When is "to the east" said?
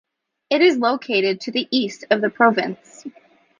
1.41-2.05